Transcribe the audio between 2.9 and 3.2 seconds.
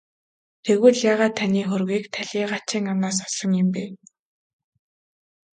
амнаас